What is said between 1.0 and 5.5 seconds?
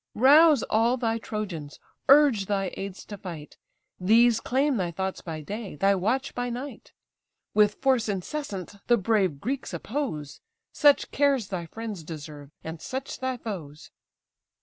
Trojans, urge thy aids to fight; These claim thy thoughts by